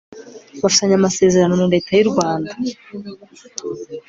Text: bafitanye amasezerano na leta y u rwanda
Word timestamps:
bafitanye 0.61 0.95
amasezerano 0.97 1.53
na 1.57 1.69
leta 1.73 1.89
y 1.97 2.03
u 2.05 2.09
rwanda 2.11 2.51